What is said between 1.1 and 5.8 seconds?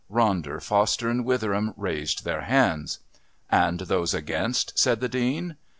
and Witheram raised their hands. "And those against?" said the Dean.